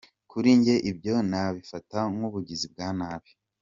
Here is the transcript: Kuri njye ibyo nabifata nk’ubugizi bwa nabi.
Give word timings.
Kuri 0.31 0.49
njye 0.57 0.75
ibyo 0.91 1.15
nabifata 1.29 1.99
nk’ubugizi 2.13 2.65
bwa 2.73 2.87
nabi. 2.99 3.31